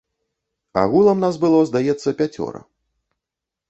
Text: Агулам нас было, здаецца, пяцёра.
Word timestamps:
Агулам 0.85 1.21
нас 1.25 1.35
было, 1.45 1.59
здаецца, 1.71 2.09
пяцёра. 2.25 2.59